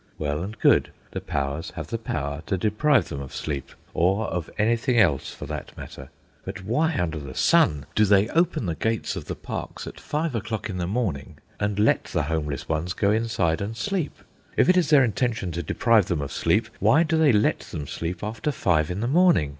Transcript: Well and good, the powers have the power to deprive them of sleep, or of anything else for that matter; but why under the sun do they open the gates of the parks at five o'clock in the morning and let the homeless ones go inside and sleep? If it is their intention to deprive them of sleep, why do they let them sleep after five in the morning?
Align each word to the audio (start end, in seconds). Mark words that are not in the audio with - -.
Well 0.17 0.41
and 0.41 0.57
good, 0.57 0.89
the 1.11 1.21
powers 1.21 1.73
have 1.75 1.85
the 1.89 1.99
power 1.99 2.41
to 2.47 2.57
deprive 2.57 3.09
them 3.09 3.21
of 3.21 3.35
sleep, 3.35 3.69
or 3.93 4.25
of 4.29 4.49
anything 4.57 4.97
else 4.97 5.29
for 5.31 5.45
that 5.45 5.77
matter; 5.77 6.09
but 6.43 6.63
why 6.63 6.97
under 6.97 7.19
the 7.19 7.35
sun 7.35 7.85
do 7.93 8.03
they 8.03 8.27
open 8.29 8.65
the 8.65 8.73
gates 8.73 9.15
of 9.15 9.25
the 9.25 9.35
parks 9.35 9.85
at 9.85 9.99
five 9.99 10.33
o'clock 10.33 10.71
in 10.71 10.79
the 10.79 10.87
morning 10.87 11.37
and 11.59 11.77
let 11.77 12.05
the 12.05 12.23
homeless 12.23 12.67
ones 12.67 12.93
go 12.93 13.11
inside 13.11 13.61
and 13.61 13.77
sleep? 13.77 14.15
If 14.57 14.69
it 14.69 14.75
is 14.75 14.89
their 14.89 15.03
intention 15.03 15.51
to 15.51 15.61
deprive 15.61 16.07
them 16.07 16.21
of 16.23 16.31
sleep, 16.31 16.69
why 16.79 17.03
do 17.03 17.15
they 17.15 17.31
let 17.31 17.59
them 17.59 17.85
sleep 17.85 18.23
after 18.23 18.51
five 18.51 18.89
in 18.89 19.01
the 19.01 19.07
morning? 19.07 19.49